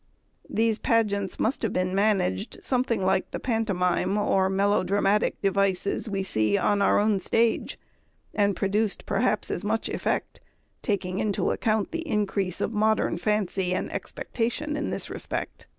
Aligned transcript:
These 0.49 0.79
pageants 0.79 1.39
must 1.39 1.61
have 1.61 1.73
been 1.73 1.93
managed 1.93 2.63
something 2.63 3.05
like 3.05 3.29
the 3.29 3.39
pantomime 3.39 4.17
or 4.17 4.49
melo 4.49 4.83
dramatic 4.83 5.39
devices 5.43 6.09
we 6.09 6.23
see 6.23 6.57
on 6.57 6.81
our 6.81 6.97
own 6.97 7.19
stage, 7.19 7.77
and 8.33 8.55
produced 8.55 9.05
perhaps 9.05 9.51
as 9.51 9.63
much 9.63 9.87
effect, 9.89 10.39
taking 10.81 11.19
into 11.19 11.51
account 11.51 11.91
the 11.91 12.07
increase 12.07 12.61
of 12.61 12.73
modern 12.73 13.19
fancy 13.19 13.75
and 13.75 13.93
expectation 13.93 14.75
in 14.75 14.89
this 14.89 15.07
respect. 15.07 15.67